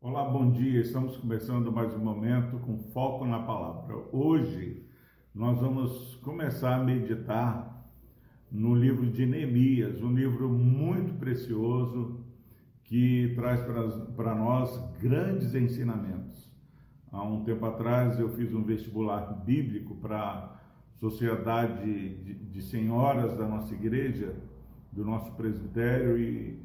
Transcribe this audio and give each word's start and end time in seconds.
Olá, 0.00 0.24
bom 0.30 0.52
dia. 0.52 0.80
Estamos 0.80 1.16
começando 1.16 1.72
mais 1.72 1.92
um 1.94 1.98
momento 1.98 2.60
com 2.60 2.78
foco 2.78 3.24
na 3.26 3.40
palavra. 3.40 3.96
Hoje 4.12 4.86
nós 5.34 5.58
vamos 5.58 6.14
começar 6.22 6.76
a 6.76 6.84
meditar 6.84 7.90
no 8.52 8.72
livro 8.76 9.10
de 9.10 9.26
Neemias, 9.26 10.00
um 10.00 10.14
livro 10.14 10.48
muito 10.48 11.14
precioso 11.14 12.24
que 12.84 13.32
traz 13.34 13.62
para 14.14 14.36
nós 14.36 14.78
grandes 15.00 15.56
ensinamentos. 15.56 16.48
Há 17.10 17.20
um 17.24 17.42
tempo 17.42 17.66
atrás 17.66 18.16
eu 18.20 18.28
fiz 18.28 18.54
um 18.54 18.62
vestibular 18.62 19.42
bíblico 19.44 19.96
para 19.96 20.60
sociedade 21.00 21.84
de, 21.84 22.34
de 22.34 22.62
senhoras 22.62 23.36
da 23.36 23.48
nossa 23.48 23.74
igreja, 23.74 24.36
do 24.92 25.04
nosso 25.04 25.32
presbitério, 25.32 26.18
e 26.18 26.58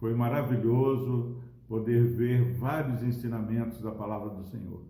foi 0.00 0.14
maravilhoso 0.14 1.36
poder 1.68 2.04
ver 2.04 2.54
vários 2.54 3.02
ensinamentos 3.02 3.80
da 3.80 3.90
palavra 3.90 4.30
do 4.30 4.44
Senhor. 4.44 4.82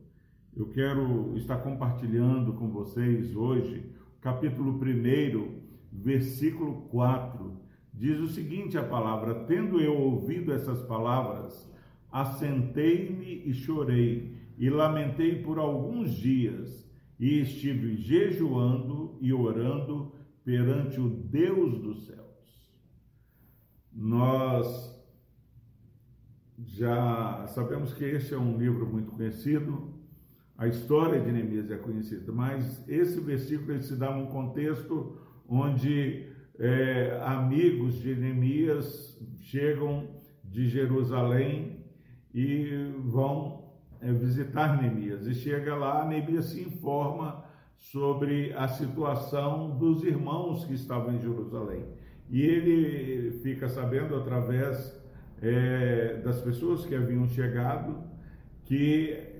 Eu 0.56 0.68
quero 0.68 1.36
estar 1.36 1.58
compartilhando 1.58 2.52
com 2.52 2.68
vocês 2.68 3.34
hoje, 3.34 3.84
capítulo 4.20 4.72
1, 4.72 5.60
versículo 5.92 6.82
4. 6.90 7.52
Diz 7.92 8.20
o 8.20 8.28
seguinte: 8.28 8.78
a 8.78 8.84
palavra, 8.84 9.34
tendo 9.46 9.80
eu 9.80 9.96
ouvido 9.96 10.52
essas 10.52 10.80
palavras, 10.82 11.68
assentei-me 12.10 13.42
e 13.44 13.52
chorei, 13.52 14.36
e 14.56 14.70
lamentei 14.70 15.42
por 15.42 15.58
alguns 15.58 16.12
dias 16.12 16.88
e 17.18 17.40
estive 17.40 17.96
jejuando 17.96 19.16
e 19.20 19.32
orando 19.32 20.12
perante 20.44 21.00
o 21.00 21.08
Deus 21.08 21.78
dos 21.78 22.06
céus. 22.06 22.23
Nós 23.94 24.92
já 26.58 27.46
sabemos 27.48 27.92
que 27.94 28.04
esse 28.04 28.34
é 28.34 28.38
um 28.38 28.58
livro 28.58 28.86
muito 28.86 29.12
conhecido, 29.12 29.94
a 30.56 30.68
história 30.68 31.20
de 31.20 31.32
Neemias 31.32 31.70
é 31.70 31.76
conhecida, 31.76 32.30
mas 32.32 32.88
esse 32.88 33.20
versículo 33.20 33.80
se 33.82 33.96
dá 33.96 34.14
num 34.14 34.26
contexto 34.26 35.18
onde 35.48 36.28
é, 36.58 37.20
amigos 37.24 38.00
de 38.00 38.14
Neemias 38.14 39.20
chegam 39.40 40.08
de 40.44 40.68
Jerusalém 40.68 41.84
e 42.32 42.92
vão 43.04 43.72
é, 44.00 44.12
visitar 44.12 44.80
Neemias. 44.80 45.26
E 45.26 45.34
chega 45.34 45.74
lá, 45.74 46.06
Neemias 46.06 46.46
se 46.46 46.60
informa 46.62 47.44
sobre 47.76 48.52
a 48.52 48.68
situação 48.68 49.76
dos 49.76 50.04
irmãos 50.04 50.64
que 50.64 50.74
estavam 50.74 51.14
em 51.14 51.20
Jerusalém. 51.20 51.84
E 52.30 52.40
ele 52.42 53.38
fica 53.42 53.68
sabendo 53.68 54.16
através 54.16 55.00
é, 55.42 56.20
das 56.24 56.40
pessoas 56.40 56.86
que 56.86 56.94
haviam 56.94 57.28
chegado 57.28 57.96
que 58.64 59.34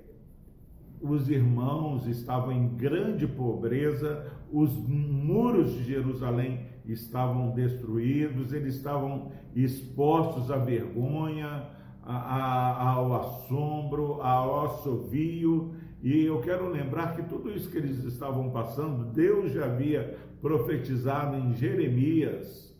os 1.00 1.28
irmãos 1.28 2.06
estavam 2.06 2.52
em 2.52 2.68
grande 2.76 3.26
pobreza, 3.26 4.26
os 4.52 4.72
muros 4.88 5.72
de 5.74 5.84
Jerusalém 5.84 6.66
estavam 6.86 7.50
destruídos, 7.50 8.52
eles 8.52 8.76
estavam 8.76 9.32
expostos 9.54 10.50
à 10.50 10.56
vergonha, 10.56 11.68
ao 12.02 13.14
assombro, 13.14 14.20
ao 14.20 14.66
assovio, 14.66 15.74
e 16.02 16.24
eu 16.24 16.40
quero 16.42 16.68
lembrar 16.68 17.16
que 17.16 17.22
tudo 17.22 17.50
isso 17.50 17.70
que 17.70 17.78
eles 17.78 18.04
estavam 18.04 18.50
passando, 18.50 19.06
Deus 19.06 19.52
já 19.52 19.64
havia 19.64 20.18
profetizado 20.42 21.36
em 21.36 21.54
Jeremias 21.54 22.73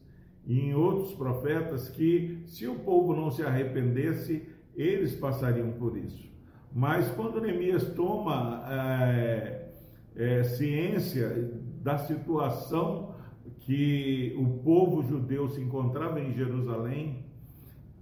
e 0.47 0.61
em 0.61 0.75
outros 0.75 1.12
profetas 1.14 1.89
que 1.89 2.42
se 2.47 2.67
o 2.67 2.77
povo 2.77 3.14
não 3.14 3.31
se 3.31 3.42
arrependesse, 3.42 4.47
eles 4.77 5.14
passariam 5.14 5.73
por 5.73 5.97
isso. 5.97 6.33
Mas 6.73 7.09
quando 7.11 7.41
Neemias 7.41 7.95
toma 7.95 8.65
é, 8.69 9.69
é, 10.16 10.43
ciência 10.44 11.50
da 11.83 11.99
situação 11.99 13.15
que 13.60 14.34
o 14.37 14.59
povo 14.62 15.03
judeu 15.03 15.49
se 15.49 15.60
encontrava 15.60 16.21
em 16.21 16.33
Jerusalém, 16.34 17.25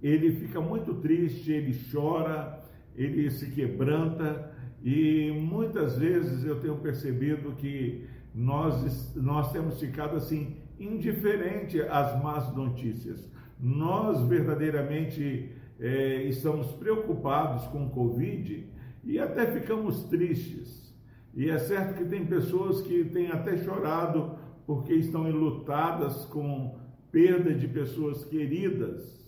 ele 0.01 0.31
fica 0.33 0.59
muito 0.59 0.95
triste, 0.95 1.51
ele 1.51 1.79
chora, 1.91 2.61
ele 2.95 3.29
se 3.31 3.51
quebranta 3.51 4.51
e 4.83 5.31
muitas 5.31 5.97
vezes 5.97 6.43
eu 6.43 6.59
tenho 6.59 6.75
percebido 6.77 7.53
que 7.53 8.05
nós, 8.35 9.15
nós 9.15 9.51
temos 9.51 9.79
ficado 9.79 10.17
assim 10.17 10.57
indiferente 10.85 11.81
às 11.81 12.21
más 12.21 12.53
notícias. 12.55 13.29
Nós 13.59 14.21
verdadeiramente 14.27 15.51
é, 15.79 16.23
estamos 16.23 16.67
preocupados 16.73 17.65
com 17.67 17.85
o 17.85 17.89
Covid 17.89 18.67
e 19.03 19.19
até 19.19 19.45
ficamos 19.45 20.03
tristes. 20.05 20.93
E 21.33 21.49
é 21.49 21.57
certo 21.57 21.97
que 21.97 22.05
tem 22.05 22.25
pessoas 22.25 22.81
que 22.81 23.05
têm 23.05 23.31
até 23.31 23.57
chorado 23.57 24.37
porque 24.65 24.93
estão 24.93 25.27
enlutadas 25.27 26.25
com 26.25 26.77
perda 27.11 27.53
de 27.53 27.67
pessoas 27.67 28.23
queridas 28.25 29.23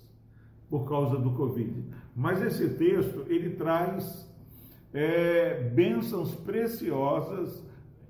por 0.69 0.87
causa 0.87 1.17
do 1.17 1.31
Covid. 1.31 1.83
Mas 2.15 2.41
esse 2.41 2.69
texto 2.75 3.25
ele 3.27 3.51
traz 3.51 4.25
é, 4.93 5.69
bênçãos 5.73 6.33
preciosas 6.35 7.63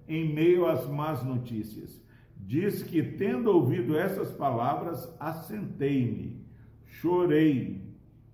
em 0.07 0.33
meio 0.33 0.67
às 0.67 0.87
más 0.87 1.23
notícias. 1.23 1.99
Diz 2.47 2.83
que, 2.83 3.01
tendo 3.01 3.49
ouvido 3.49 3.97
essas 3.97 4.31
palavras, 4.31 5.11
assentei-me, 5.19 6.45
chorei 6.85 7.81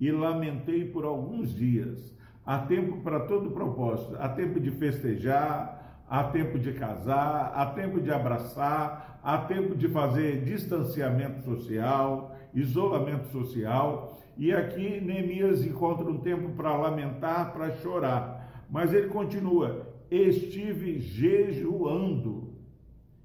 e 0.01 0.11
lamentei 0.11 0.83
por 0.83 1.05
alguns 1.05 1.55
dias. 1.55 2.13
Há 2.45 2.59
tempo 2.59 2.97
para 2.97 3.21
todo 3.21 3.51
propósito, 3.51 4.17
há 4.19 4.27
tempo 4.27 4.59
de 4.59 4.69
festejar, 4.69 6.03
há 6.09 6.25
tempo 6.25 6.59
de 6.59 6.73
casar, 6.73 7.53
há 7.55 7.65
tempo 7.67 8.01
de 8.01 8.11
abraçar, 8.11 9.21
há 9.23 9.37
tempo 9.37 9.75
de 9.75 9.87
fazer 9.87 10.43
distanciamento 10.43 11.45
social, 11.45 12.35
isolamento 12.53 13.29
social. 13.29 14.19
E 14.37 14.51
aqui 14.51 14.99
Neemias 14.99 15.65
encontra 15.65 16.05
um 16.05 16.17
tempo 16.17 16.49
para 16.49 16.75
lamentar, 16.75 17.53
para 17.53 17.71
chorar. 17.77 18.65
Mas 18.69 18.93
ele 18.93 19.07
continua: 19.07 19.87
estive 20.09 20.99
jejuando 20.99 22.50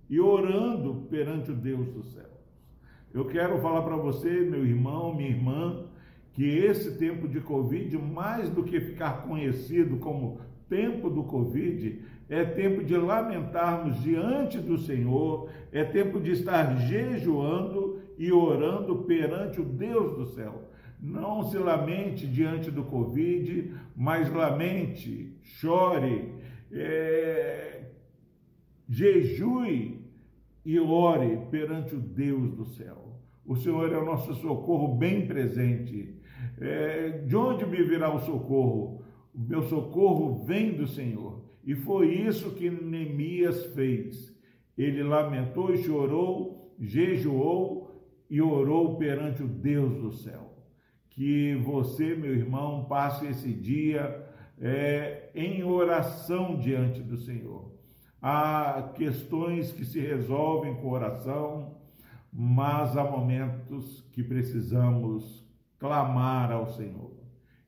e 0.08 0.20
orando 0.20 1.06
perante 1.10 1.50
o 1.50 1.54
Deus 1.54 1.88
do 1.88 2.02
céu. 2.02 2.24
Eu 3.12 3.24
quero 3.24 3.58
falar 3.58 3.82
para 3.82 3.96
você, 3.96 4.28
meu 4.28 4.64
irmão, 4.64 5.14
minha 5.14 5.30
irmã, 5.30 5.86
que 6.32 6.44
esse 6.44 6.98
tempo 6.98 7.26
de 7.26 7.40
Covid, 7.40 7.96
mais 7.96 8.50
do 8.50 8.62
que 8.62 8.78
ficar 8.78 9.22
conhecido 9.22 9.96
como 9.96 10.40
tempo 10.68 11.08
do 11.08 11.24
Covid, 11.24 12.02
é 12.28 12.44
tempo 12.44 12.84
de 12.84 12.96
lamentarmos 12.96 14.02
diante 14.02 14.58
do 14.58 14.76
Senhor, 14.76 15.48
é 15.72 15.84
tempo 15.84 16.20
de 16.20 16.32
estar 16.32 16.76
jejuando 16.76 18.00
e 18.18 18.32
orando 18.32 18.96
perante 19.04 19.60
o 19.60 19.64
Deus 19.64 20.16
do 20.16 20.26
céu. 20.26 20.70
Não 21.00 21.44
se 21.44 21.56
lamente 21.56 22.26
diante 22.26 22.70
do 22.70 22.84
Covid, 22.84 23.72
mas 23.96 24.32
lamente, 24.32 25.38
chore, 25.42 26.34
é, 26.72 27.84
jejue 28.88 29.95
e 30.66 30.80
ore 30.80 31.38
perante 31.48 31.94
o 31.94 32.00
Deus 32.00 32.52
do 32.52 32.64
céu. 32.64 33.20
O 33.46 33.54
Senhor 33.54 33.92
é 33.92 33.96
o 33.96 34.04
nosso 34.04 34.34
socorro 34.34 34.96
bem 34.96 35.24
presente. 35.24 36.12
É, 36.60 37.10
de 37.24 37.36
onde 37.36 37.64
me 37.64 37.80
virá 37.84 38.12
o 38.12 38.18
socorro? 38.18 39.04
O 39.32 39.40
meu 39.40 39.62
socorro 39.62 40.44
vem 40.44 40.74
do 40.74 40.88
Senhor. 40.88 41.40
E 41.64 41.76
foi 41.76 42.12
isso 42.12 42.50
que 42.56 42.68
Neemias 42.68 43.66
fez. 43.74 44.36
Ele 44.76 45.04
lamentou 45.04 45.72
e 45.72 45.78
chorou, 45.78 46.74
jejuou 46.80 48.04
e 48.28 48.42
orou 48.42 48.96
perante 48.96 49.44
o 49.44 49.48
Deus 49.48 49.96
do 50.02 50.10
céu. 50.10 50.52
Que 51.10 51.54
você, 51.64 52.16
meu 52.16 52.34
irmão, 52.34 52.86
passe 52.86 53.24
esse 53.28 53.52
dia 53.52 54.26
é, 54.60 55.30
em 55.32 55.62
oração 55.62 56.58
diante 56.58 57.00
do 57.02 57.16
Senhor. 57.16 57.76
Há 58.20 58.92
questões 58.94 59.72
que 59.72 59.84
se 59.84 60.00
resolvem 60.00 60.74
com 60.76 60.90
oração, 60.90 61.76
mas 62.32 62.96
há 62.96 63.04
momentos 63.04 64.02
que 64.12 64.22
precisamos 64.22 65.44
clamar 65.78 66.50
ao 66.50 66.66
Senhor. 66.68 67.12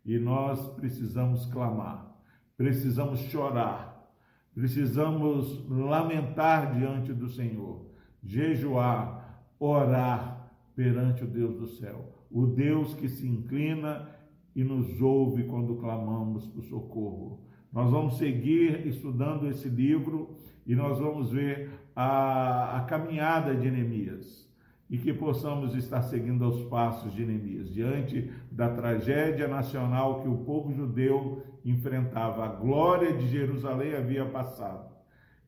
E 0.05 0.19
nós 0.19 0.69
precisamos 0.75 1.47
clamar, 1.47 2.17
precisamos 2.57 3.21
chorar, 3.21 4.11
precisamos 4.55 5.69
lamentar 5.69 6.75
diante 6.75 7.13
do 7.13 7.29
Senhor, 7.29 7.87
jejuar, 8.23 9.45
orar, 9.59 10.39
perante 10.79 11.25
o 11.25 11.27
Deus 11.27 11.57
do 11.57 11.67
céu, 11.67 12.15
o 12.31 12.47
Deus 12.47 12.95
que 12.95 13.09
se 13.09 13.27
inclina 13.27 14.09
e 14.55 14.63
nos 14.63 15.01
ouve 15.01 15.43
quando 15.43 15.75
clamamos 15.75 16.47
por 16.47 16.63
socorro. 16.63 17.48
Nós 17.73 17.91
vamos 17.91 18.17
seguir 18.19 18.87
estudando 18.87 19.49
esse 19.49 19.69
livro 19.69 20.37
e 20.67 20.75
nós 20.75 20.99
vamos 20.99 21.31
ver 21.31 21.71
a, 21.95 22.79
a 22.79 22.81
caminhada 22.83 23.55
de 23.55 23.71
Neemias. 23.71 24.49
e 24.91 24.97
que 24.97 25.13
possamos 25.13 25.75
estar 25.75 26.01
seguindo 26.03 26.45
aos 26.45 26.63
passos 26.65 27.13
de 27.13 27.25
Neemias, 27.25 27.71
diante 27.71 28.33
da 28.51 28.71
tragédia 28.71 29.47
nacional 29.47 30.23
que 30.23 30.29
o 30.29 30.39
povo 30.39 30.73
judeu 30.73 31.43
enfrentava. 31.65 32.45
A 32.45 32.49
glória 32.49 33.13
de 33.13 33.29
Jerusalém 33.29 33.95
havia 33.95 34.25
passado. 34.25 34.97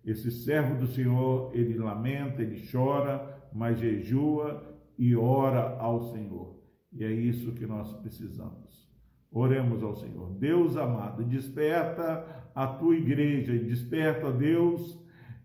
Esse 0.05 0.31
servo 0.31 0.75
do 0.75 0.87
Senhor, 0.87 1.51
ele 1.55 1.79
lamenta, 1.79 2.43
ele 2.43 2.63
chora, 2.71 3.39
mas 3.53 3.79
jejua 3.79 4.63
e 4.99 5.17
ora 5.17 5.77
ao 5.79 6.03
Senhor. 6.13 6.59
E 6.93 7.05
é 7.05 7.11
isso 7.11 7.53
que 7.53 7.67
nós 7.67 7.93
precisamos. 7.95 8.90
Oremos 9.33 9.83
ao 9.83 9.95
Senhor. 9.95 10.31
Deus 10.39 10.77
amado, 10.77 11.23
desperta 11.23 12.27
a 12.55 12.67
tua 12.67 12.97
igreja, 12.97 13.53
desperta, 13.53 14.33
Deus, 14.33 14.99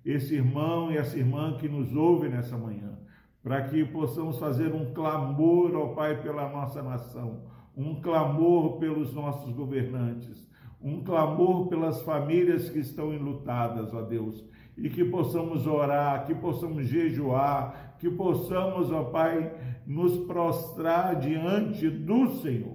esse 0.04 0.36
irmão 0.36 0.92
e 0.92 0.98
essa 0.98 1.18
irmã 1.18 1.58
que 1.58 1.68
nos 1.68 1.96
ouve 1.96 2.28
nessa 2.28 2.58
manhã, 2.58 2.98
para 3.44 3.62
que 3.64 3.86
possamos 3.86 4.40
fazer 4.40 4.74
um 4.74 4.92
clamor 4.94 5.76
ao 5.76 5.94
Pai 5.94 6.22
pela 6.22 6.50
nossa 6.50 6.82
nação, 6.82 7.44
um 7.78 8.02
clamor 8.02 8.78
pelos 8.78 9.14
nossos 9.14 9.54
governantes, 9.54 10.48
um 10.82 11.04
clamor 11.04 11.68
pelas 11.68 12.02
famílias 12.02 12.70
que 12.70 12.80
estão 12.80 13.14
enlutadas, 13.14 13.94
ó 13.94 14.02
Deus, 14.02 14.44
e 14.78 14.90
que 14.90 15.06
possamos 15.06 15.66
orar, 15.66 16.26
que 16.26 16.36
possamos 16.36 16.88
jejuar, 16.88 17.96
que 18.00 18.10
possamos, 18.10 18.92
ó 18.92 19.06
Pai, 19.06 19.54
nos 19.86 20.18
prostrar 20.26 21.16
diante 21.16 21.90
do 21.90 22.30
Senhor. 22.42 22.75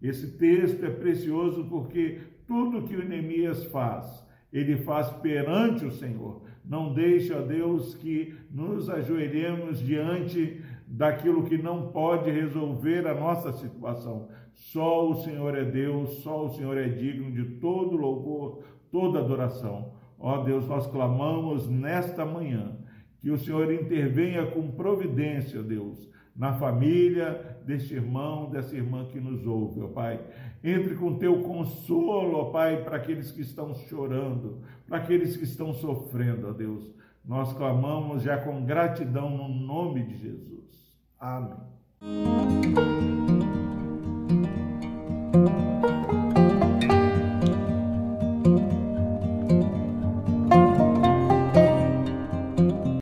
Esse 0.00 0.38
texto 0.38 0.84
é 0.84 0.90
precioso 0.90 1.64
porque 1.64 2.20
tudo 2.46 2.82
que 2.82 2.96
o 2.96 3.06
Neemias 3.06 3.64
faz, 3.66 4.26
ele 4.52 4.76
faz 4.78 5.10
perante 5.10 5.84
o 5.84 5.90
Senhor. 5.90 6.42
Não 6.64 6.92
deixe, 6.92 7.32
ó 7.32 7.40
Deus, 7.40 7.94
que 7.94 8.34
nos 8.50 8.88
ajoelhemos 8.88 9.80
diante 9.80 10.62
daquilo 10.86 11.44
que 11.44 11.58
não 11.58 11.88
pode 11.88 12.30
resolver 12.30 13.06
a 13.06 13.14
nossa 13.14 13.52
situação. 13.52 14.28
Só 14.54 15.10
o 15.10 15.14
Senhor 15.22 15.56
é 15.56 15.64
Deus, 15.64 16.22
só 16.22 16.46
o 16.46 16.50
Senhor 16.50 16.76
é 16.76 16.88
digno 16.88 17.30
de 17.30 17.56
todo 17.58 17.96
louvor, 17.96 18.62
toda 18.90 19.18
adoração. 19.18 19.92
Ó 20.18 20.42
Deus, 20.42 20.66
nós 20.66 20.86
clamamos 20.86 21.68
nesta 21.68 22.24
manhã 22.24 22.76
que 23.20 23.30
o 23.30 23.38
Senhor 23.38 23.72
intervenha 23.72 24.46
com 24.46 24.70
providência, 24.70 25.62
Deus, 25.62 26.08
na 26.34 26.52
família 26.54 27.57
deste 27.68 27.92
irmão, 27.92 28.48
dessa 28.48 28.74
irmã 28.74 29.04
que 29.04 29.20
nos 29.20 29.46
ouve, 29.46 29.82
ó 29.82 29.88
Pai. 29.88 30.18
Entre 30.64 30.96
com 30.96 31.18
teu 31.18 31.42
consolo, 31.42 32.38
ó 32.38 32.44
Pai, 32.46 32.82
para 32.82 32.96
aqueles 32.96 33.30
que 33.30 33.42
estão 33.42 33.74
chorando, 33.74 34.62
para 34.86 34.96
aqueles 34.96 35.36
que 35.36 35.44
estão 35.44 35.74
sofrendo, 35.74 36.48
ó 36.48 36.52
Deus. 36.52 36.90
Nós 37.22 37.52
clamamos 37.52 38.22
já 38.22 38.38
com 38.38 38.64
gratidão 38.64 39.28
no 39.28 39.48
nome 39.50 40.02
de 40.02 40.16
Jesus. 40.16 40.96
Amém. 41.20 41.58